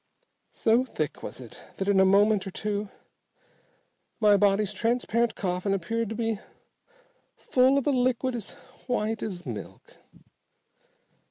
[0.49, 2.89] So thick was it that in a moment or two
[4.19, 6.39] my body's transparent coffin appeared to be
[7.37, 8.53] full of a liquid as
[8.87, 9.97] white as milk.